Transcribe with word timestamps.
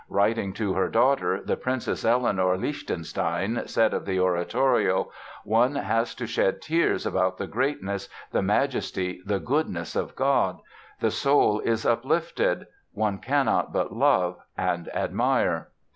Writing 0.09 0.51
to 0.53 0.73
her 0.73 0.89
daughter, 0.89 1.43
the 1.43 1.55
Princess 1.55 2.03
Eleanore 2.03 2.57
Liechtenstein 2.57 3.61
said 3.67 3.93
of 3.93 4.03
the 4.07 4.19
oratorio, 4.19 5.11
"One 5.43 5.75
has 5.75 6.15
to 6.15 6.25
shed 6.25 6.59
tears 6.59 7.05
about 7.05 7.37
the 7.37 7.45
greatness, 7.45 8.09
the 8.31 8.41
majesty, 8.41 9.21
the 9.27 9.39
goodness 9.39 9.95
of 9.95 10.15
God. 10.15 10.59
The 11.01 11.11
soul 11.11 11.59
is 11.59 11.85
uplifted. 11.85 12.65
One 12.93 13.19
cannot 13.19 13.71
but 13.71 13.93
love 13.93 14.39
and 14.57 14.89
admire." 14.95 15.67